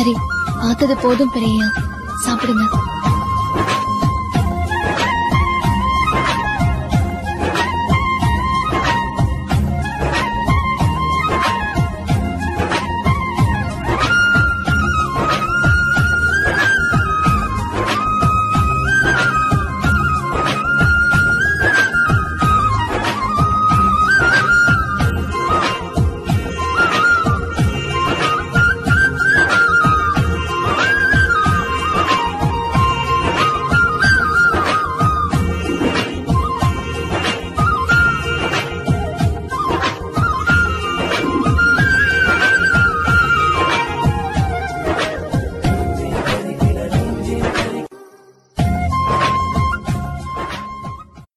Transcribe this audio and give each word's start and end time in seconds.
சரி 0.00 0.16
பார்த்தது 0.60 0.96
போதும் 0.96 1.30
பிரியா. 1.32 1.66
சாப்பிடுங்க. 2.26 2.64